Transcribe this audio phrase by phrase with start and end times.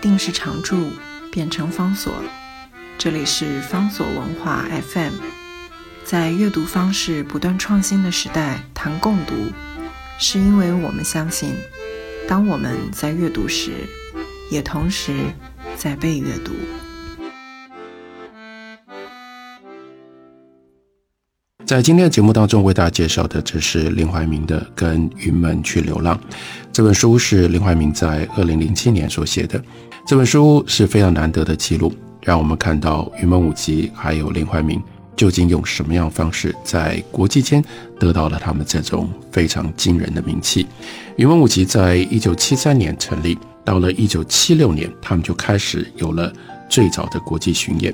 [0.00, 0.90] 定是常驻，
[1.30, 2.12] 变成方所。
[2.98, 5.12] 这里是方所文化 FM，
[6.04, 9.34] 在阅读方式不断创新的时代，谈共读，
[10.18, 11.54] 是因为我们相信，
[12.26, 13.72] 当我们在阅读时，
[14.50, 15.14] 也同时
[15.76, 16.52] 在被阅读。
[21.66, 26.16] 在今天的节目当中，为大家介绍的这是林怀民的《跟云门去流浪》
[26.76, 29.58] 这本书，是林怀民在二零零七年所写的。
[30.06, 31.90] 这本书是非常难得的记录。
[32.20, 34.78] 让我们看到云门舞集还有林怀民
[35.16, 37.64] 究竟用什么样方式在国际间
[37.98, 40.66] 得到了他们这种非常惊人的名气。
[41.16, 46.30] 云门舞集在一九七三年成立，到了一九七六年，他们就开始有了
[46.68, 47.90] 最早的国际巡演。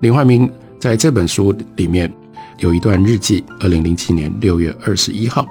[0.00, 0.50] 林怀民
[0.80, 2.10] 在这本书里面
[2.56, 5.46] 有一段日记，二零零七年六月二十一号，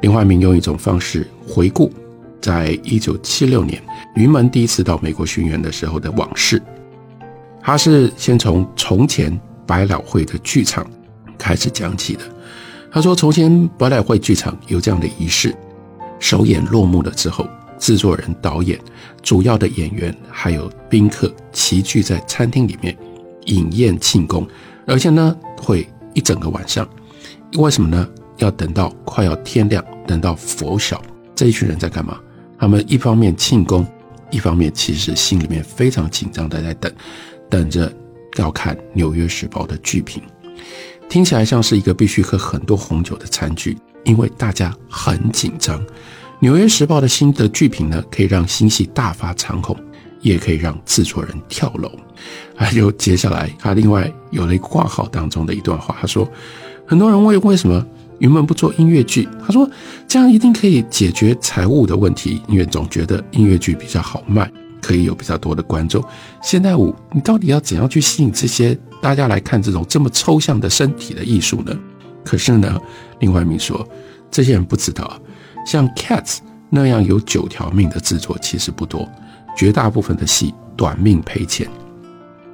[0.00, 1.92] 林怀民用一种方式回顾
[2.40, 3.82] 在一九七六年
[4.14, 6.60] 云门第一次到美国巡演的时候的往事。
[7.62, 10.86] 他是先从从前百老汇的剧场
[11.36, 12.22] 开始讲起的。
[12.90, 15.54] 他说，从前百老汇剧场有这样的仪式：
[16.18, 17.46] 首演落幕了之后，
[17.78, 18.76] 制作人、导演、
[19.22, 22.96] 主要的演员还有宾客齐聚在餐厅里面
[23.44, 24.48] 饮宴庆功，
[24.86, 26.88] 而且呢会一整个晚上。
[27.58, 28.08] 为什么呢？
[28.40, 31.00] 要等到快要天亮，等到拂晓，
[31.34, 32.18] 这一群人在干嘛？
[32.58, 33.86] 他们一方面庆功，
[34.30, 36.92] 一方面其实心里面非常紧张的在等。
[37.48, 37.92] 等着
[38.36, 40.22] 要看《纽约时报》的剧评，
[41.08, 45.78] 听起来像是一个必须喝很多红酒的餐具，因为大家很紧张。
[46.38, 49.76] 《纽约时报》的新的剧评呢，可以让新戏大发长虹，
[50.20, 51.90] 也可以让制作人跳楼。
[52.54, 56.30] 还有接下来，他另外有了一个挂号当中的一段话，他说
[56.86, 57.84] ：“很多人问为什么
[58.20, 59.28] 云门不做音乐剧？
[59.44, 59.68] 他说
[60.08, 64.50] 这样一定可以解决财务的问题，因为总觉得音乐剧比较好卖。”
[64.82, 66.02] 可以有比较多的观众。
[66.42, 71.78] 现代舞，你到底要怎样去吸引这些大家来看这种这么抽象的身体的艺术呢？
[72.24, 72.80] 可是呢，
[73.18, 73.86] 另外一名说，
[74.30, 75.20] 这些人不知道，
[75.66, 76.36] 像《Cats》
[76.70, 79.06] 那样有九条命的制作其实不多，
[79.54, 81.68] 绝大部分的戏短命赔钱。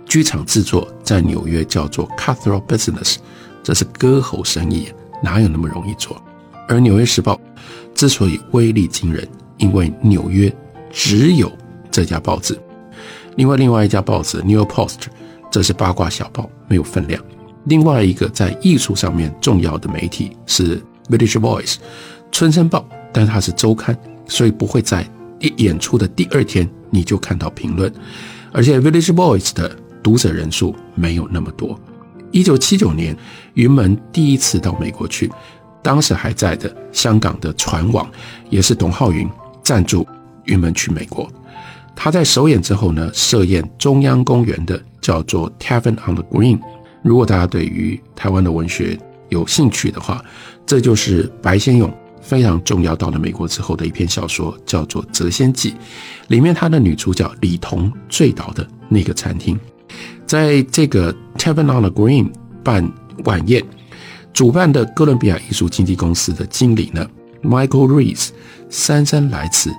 [0.04, 3.16] 剧场制作在纽约叫做 cutthroat business，
[3.62, 4.88] 这是割喉生意，
[5.22, 6.20] 哪有那么容易做？
[6.68, 7.34] 而《纽约时报》
[7.94, 9.26] 之所以威力惊人，
[9.58, 10.52] 因为纽约
[10.90, 11.50] 只有。
[11.88, 12.60] 这家报纸，
[13.36, 14.88] 另外另外一家报纸《New Post》，
[15.50, 17.24] 这是八卦小报，没有分量。
[17.64, 20.76] 另外一个在艺术上面重要的媒体是
[21.08, 21.74] 《Village Voice》
[22.30, 25.08] 春申报，但它是周刊，所以不会在
[25.40, 27.90] 一演出的第二天你就看到评论。
[28.52, 31.80] 而且《Village Voice》的读者人数没有那么多。
[32.36, 33.16] 一九七九年，
[33.54, 35.32] 云门第一次到美国去，
[35.82, 38.06] 当时还在的香港的船网，
[38.50, 39.26] 也是董浩云
[39.62, 40.06] 赞助
[40.44, 41.32] 云门去美国。
[41.94, 46.60] 他在首演之后呢，设宴中央公园的叫做 Tavern on the Green。
[47.02, 48.98] 如果大家对于台湾的文学
[49.30, 50.22] 有兴趣的话，
[50.66, 55.70] 这就是白先勇非常重要到了美国之后的一篇小说，叫做《谪仙记》。
[56.28, 59.58] 里面他的女主角李彤醉倒的那个餐厅，
[60.26, 62.30] 在这个 Tavern on the Green
[62.64, 62.92] 办
[63.24, 63.64] 晚宴，
[64.32, 67.08] 主办的哥伦比亚艺术经纪公司的经理呢
[67.42, 68.28] ，Michael Rees
[68.68, 69.70] 姗姗来迟，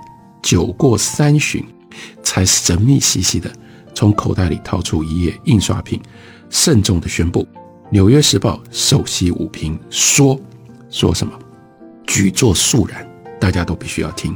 [0.42, 1.64] 酒过三巡。
[2.22, 3.50] 才神秘兮兮的
[3.92, 6.00] 从口袋里掏出一页印刷品，
[6.48, 7.42] 慎重的宣布：
[7.90, 10.38] 《纽约时报》首席武评说
[10.90, 11.32] 说什么，
[12.06, 13.04] 举座肃然，
[13.40, 14.32] 大家都必须要听。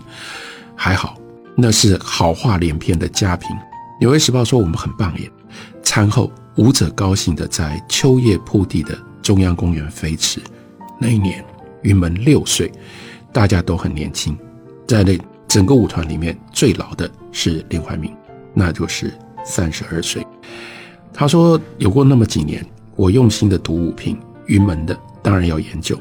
[0.74, 1.16] 还好，
[1.56, 3.48] 那是好话连篇的佳评。
[4.00, 5.30] 《纽约时报》说我们很棒耶。
[5.94, 10.40] 餐后，舞者高兴的在秋叶铺地的中央公园飞驰。
[10.98, 11.44] 那一年，
[11.82, 12.72] 云门六岁，
[13.30, 14.34] 大家都很年轻，
[14.88, 15.18] 在那。
[15.46, 18.10] 整个舞团里面最老的是林怀民，
[18.54, 19.12] 那就是
[19.44, 20.26] 三十二岁。
[21.12, 22.64] 他说：“有过那么几年，
[22.96, 25.94] 我用心的读舞评，云门的当然要研究。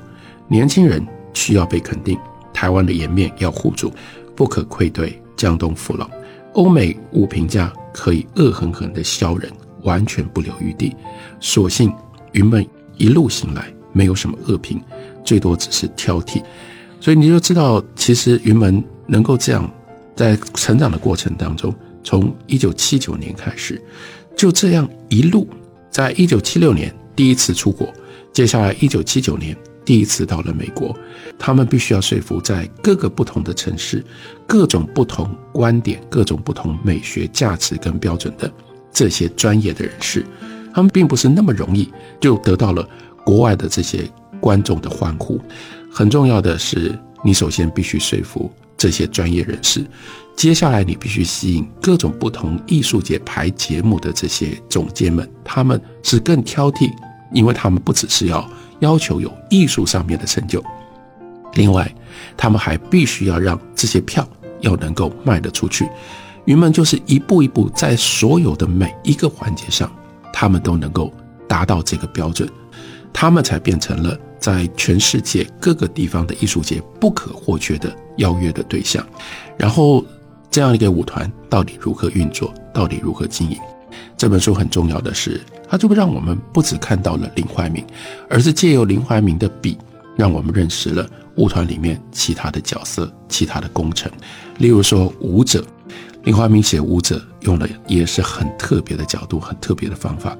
[0.48, 2.18] 年轻人需要被肯定，
[2.54, 3.92] 台湾的颜面要护住，
[4.38, 6.10] 不可愧对江东父老。
[6.54, 9.52] 欧美舞评家可以恶狠狠地削人，
[9.84, 10.96] 完全不留余地。
[11.40, 11.94] 所幸
[12.32, 12.66] 云门
[12.98, 14.82] 一路行来没有什么恶评，
[15.24, 16.42] 最多只是挑剔。
[17.00, 19.70] 所以你就知道，其实云门。”能够这样，
[20.16, 23.82] 在成长的过程当中，从一九七九年开始，
[24.38, 25.46] 就这样一路，
[25.90, 27.94] 在一九七六年第一次出国，
[28.32, 30.96] 接下来一九七九年第一次到了美国，
[31.38, 34.02] 他们必须要说服在各个不同的城市、
[34.48, 38.50] 各种不同观点、各种不同美学价值跟标准的
[39.02, 40.24] 这些专业的人士，
[40.72, 42.88] 他们并不是那么容易就得到了
[43.26, 44.08] 国外的这些
[44.40, 45.42] 观众的欢呼。
[45.92, 46.96] 很重要的是。
[47.24, 49.86] 你首先必须说服这些专业人士，
[50.36, 56.92] 接下来你必须吸引各种不同艺术节排节目的这些总监们，他们是更挑剔，
[57.32, 58.50] 因为他们不只是要
[58.80, 60.64] 要求有艺术上面的成就，
[61.54, 61.94] 另外，
[62.36, 64.28] 他们还必须要让这些票
[64.62, 65.88] 要能够卖得出去。
[66.52, 69.90] 云门就是一步一步在所有的每一个环节上，
[70.34, 71.10] 他们都能够
[71.48, 72.46] 达到这个标准，
[73.14, 79.02] 他们才变成了在全世界各个地方的艺术节不可或缺的邀约的对象。
[79.58, 80.04] 然后，
[80.50, 83.58] 这样一个舞团到底如何运作，到底如何经营？
[84.18, 85.40] 这本书很重要的是，
[85.70, 87.82] 它就会让我们不只看到了林怀民，
[88.30, 89.78] 而是借由林怀民的笔，
[90.18, 94.12] 让我们认识了舞团里面其他的角色、其他的工程，
[94.58, 95.66] 例如说舞者。
[96.24, 100.38] 林怀民写舞者用了也是很特别的角度，很特别的方法。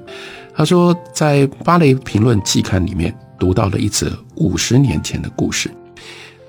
[0.54, 5.70] 他说，在《芭蕾评论季刊》里面读到了一则五十年前的故事。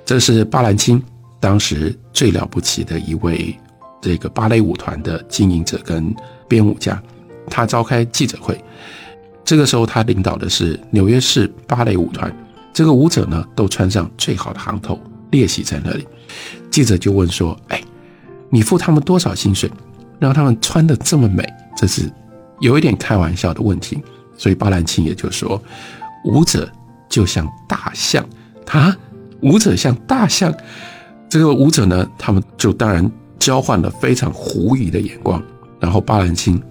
[0.06, 1.02] 这是巴兰钦
[1.40, 3.58] 当时最了不起的一位
[4.02, 6.14] 这个芭蕾舞团的经营者跟
[6.48, 7.02] 编舞家。
[7.50, 8.62] 他召开记者会，
[9.44, 12.32] 这个时候他领导的是纽约市芭蕾舞团。
[12.74, 15.00] 这个舞者呢，都穿上最好的行头
[15.32, 16.06] 列席在那里。
[16.70, 17.82] 记者就问说：“哎。”
[18.54, 19.68] 你付他们多少薪水，
[20.20, 21.44] 让他们穿的这么美？
[21.76, 22.08] 这是
[22.60, 24.00] 有一点开玩笑的问题。
[24.38, 25.60] 所以巴兰钦也就说，
[26.24, 26.72] 舞者
[27.10, 28.24] 就像大象，
[28.70, 28.96] 啊，
[29.42, 30.54] 舞者像大象。
[31.28, 33.10] 这个舞者呢，他们就当然
[33.40, 35.42] 交换了非常狐疑的眼光。
[35.80, 36.62] 然后巴兰钦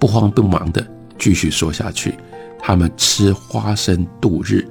[0.00, 0.84] 不慌不忙的
[1.20, 2.14] 继续说下去：
[2.58, 4.66] 他们吃花生度日，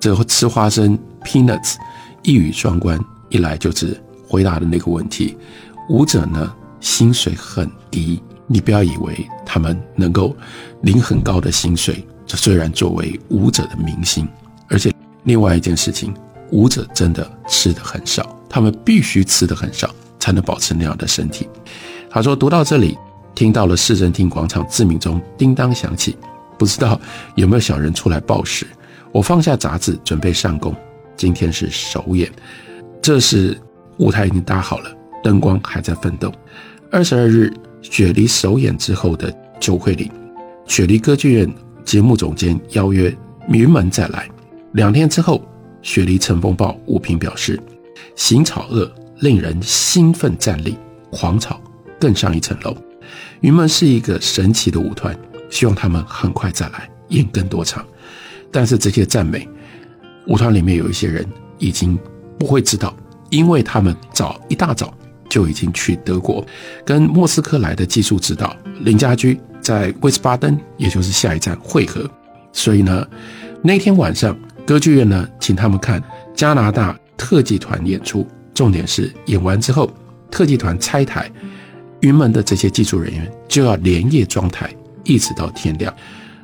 [0.00, 1.76] 这吃花生 peanuts，
[2.24, 2.98] 一语双关，
[3.28, 3.96] 一来就是
[4.28, 5.36] 回答的那个问题。
[5.88, 10.36] 舞者呢，薪水很低，你不要以为他们能够
[10.82, 12.04] 领很高的薪水。
[12.26, 14.28] 这虽然作为舞者的明星，
[14.68, 14.92] 而且
[15.22, 16.12] 另外一件事情，
[16.50, 19.88] 舞者真的吃的很少，他们必须吃的很少，
[20.18, 21.48] 才能保持那样的身体。
[22.10, 22.98] 他说，读到这里，
[23.34, 26.16] 听到了市政厅广场自鸣钟叮当响起，
[26.58, 27.00] 不知道
[27.36, 28.66] 有没有小人出来报时。
[29.12, 30.74] 我放下杂志，准备上工。
[31.16, 32.30] 今天是首演，
[33.00, 33.56] 这是
[33.98, 34.95] 舞台已经搭好了。
[35.26, 36.32] 灯光还在奋斗。
[36.88, 37.52] 二十二日，
[37.82, 40.08] 雪梨首演之后的酒会里，
[40.68, 41.52] 雪梨歌剧院
[41.84, 43.12] 节目总监邀约
[43.48, 44.30] 云门再来。
[44.74, 45.44] 两天之后，
[45.82, 47.60] 雪梨乘风报舞评表示，
[48.14, 48.88] 行草恶
[49.18, 50.78] 令人兴奋站立，
[51.10, 51.60] 狂草
[51.98, 52.76] 更上一层楼。
[53.40, 55.18] 云门是一个神奇的舞团，
[55.50, 57.84] 希望他们很快再来演更多场。
[58.52, 59.48] 但是这些赞美，
[60.28, 61.26] 舞团里面有一些人
[61.58, 61.98] 已经
[62.38, 62.94] 不会知道，
[63.30, 64.94] 因为他们早一大早。
[65.28, 66.44] 就已经去德国，
[66.84, 72.08] 跟莫斯科来的技术指导林家驹在威斯巴登，也就是下一站会合。
[72.52, 73.06] 所以呢，
[73.62, 74.36] 那天晚上
[74.66, 76.02] 歌剧院呢，请他们看
[76.34, 78.26] 加拿大特技团演出。
[78.54, 79.90] 重点是演完之后，
[80.30, 81.30] 特技团拆台，
[82.00, 84.74] 云门的这些技术人员就要连夜装台，
[85.04, 85.94] 一直到天亮。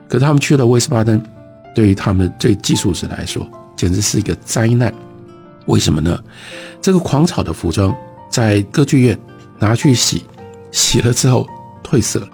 [0.07, 1.23] 可他们去了威斯巴登，
[1.75, 4.93] 对于他们对技术师来说，简直是一个灾难。
[5.67, 6.23] 为什么呢？
[6.83, 7.97] 这个狂草的服装。
[8.33, 9.19] 在歌剧院
[9.59, 10.25] 拿去洗，
[10.71, 11.47] 洗了之后
[11.85, 12.27] 褪色，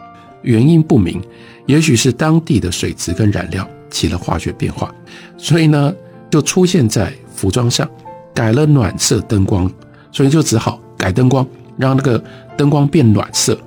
[0.42, 1.20] 原因不明，
[1.66, 4.94] 也许是当地的水质跟染料起了化学变化，
[5.36, 5.92] 所以呢
[6.30, 7.90] 就出现在服装上，
[8.32, 9.68] 改了暖色灯光，
[10.12, 11.44] 所以就只好改灯光，
[11.76, 12.22] 让那个
[12.56, 13.58] 灯光变暖色。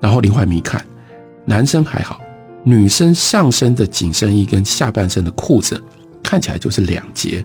[0.00, 0.84] 然后林怀民一看，
[1.44, 2.20] 男生还好，
[2.62, 5.82] 女生上身的紧身衣跟下半身的裤子
[6.22, 7.44] 看起来就是两截，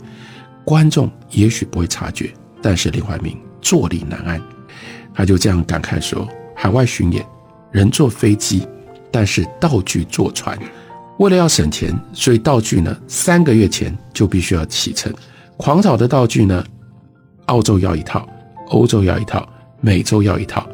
[0.63, 3.35] 观众也许不会察觉，但是林怀民。
[3.67, 4.41] 坐立难安，
[5.13, 7.21] 他就这样感慨说：“海外巡演，
[7.69, 8.65] 人坐飞机，
[9.11, 10.57] 但是道具坐船。
[11.19, 15.13] 为了要省钱，所以道具呢，三个月前就必须要启程。
[15.57, 16.63] 狂草的道具呢，
[17.47, 18.25] 澳洲要一套，
[18.69, 19.45] 欧洲要一套，
[19.81, 20.65] 美洲要一套。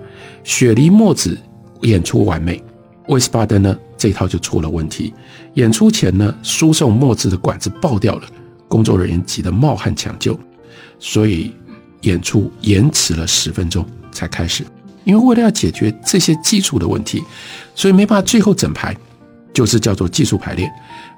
[0.43, 1.35] 雪梨墨子
[1.81, 2.63] 演出完美，
[3.07, 5.11] 威斯巴登呢这套就出了问题。
[5.55, 8.27] 演出前呢，输送墨汁的管子爆掉了，
[8.67, 10.39] 工作人员急得冒汗抢救，
[10.99, 11.51] 所以。”
[12.03, 14.63] 演出延迟了十分钟才开始，
[15.03, 17.21] 因为为了要解决这些基础的问题，
[17.75, 18.95] 所以没办法最后整排，
[19.53, 20.71] 就是叫做技术排练，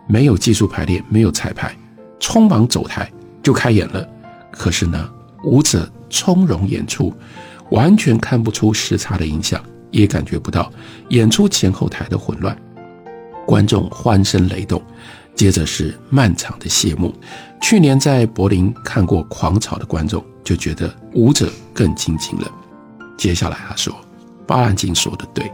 [0.08, 1.76] 没有技术排练，没有彩排，
[2.20, 3.12] 匆忙走台
[3.44, 4.08] 就开演了。
[4.52, 5.10] 可是呢，
[5.44, 7.14] 舞者从容演出，
[7.72, 10.72] 完全看不出时差的影响，也感觉不到
[11.10, 12.58] 演出前后台的混乱，
[13.46, 14.82] 观众欢声雷动。
[15.36, 17.14] 接着是漫长的谢幕。
[17.68, 22.48] 去年在柏林看过《狂草》的观众就觉得舞者更精进了。
[23.18, 23.92] 接下来他说
[24.46, 25.52] ：“巴兰金说的对，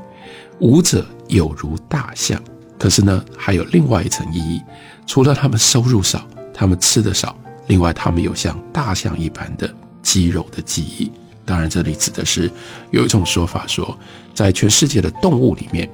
[0.60, 2.38] 舞者有如大象，
[2.78, 4.62] 可是呢，还有另外一层意义。
[5.08, 7.34] 除了他们收入少，他们吃的少，
[7.68, 11.10] 另外他们有像大象一般的肌肉的记忆。
[11.46, 12.52] 当然，这里指的是
[12.90, 13.98] 有一种说法说，
[14.34, 15.90] 在全世界的动物里面，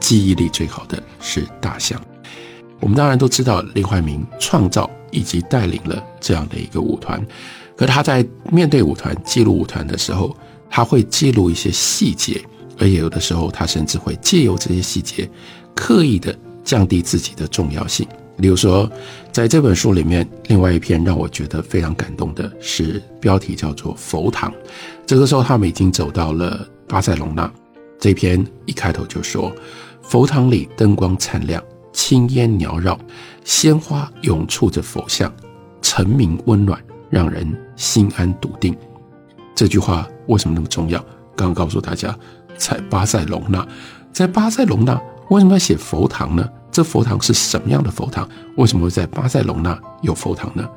[0.00, 2.00] 记忆力最好的是大象。
[2.80, 7.24] 我们当然都知道林怀民创造以及带领了这样的一个舞团，
[7.76, 10.36] 可他在面对舞团、记录舞团的时候，
[10.70, 12.40] 他会记录一些细节，
[12.78, 15.28] 而有的时候他甚至会借由这些细节，
[15.74, 18.06] 刻意的降低自己的重要性。
[18.38, 18.88] 例如说，
[19.32, 24.48] 在这本书里面，另外一篇让我觉得非常感动的是标题叫做《佛堂》。
[25.04, 27.52] 这个时候，他们已经走到了巴塞隆纳。
[27.98, 29.52] 这篇一开头就说
[30.02, 31.60] ：“佛堂里灯光灿亮，
[31.92, 32.98] 青烟缭绕，
[33.44, 35.32] 鲜花涌簇着佛像，
[35.80, 38.76] 澄明温暖，让人心安笃定。”
[39.54, 41.00] 这句话为什么那么重要？
[41.36, 42.16] 刚刚告诉大家，
[42.56, 43.66] 在巴塞隆纳，
[44.12, 46.48] 在巴塞隆纳为什么要写佛堂呢？
[46.70, 48.28] 这佛堂是什么样的佛堂？
[48.56, 50.68] 为什么会在巴塞隆纳有佛堂呢？